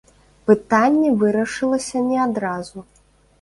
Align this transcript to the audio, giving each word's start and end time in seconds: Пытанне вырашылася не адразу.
Пытанне 0.47 1.11
вырашылася 1.23 1.97
не 2.09 2.17
адразу. 2.25 2.77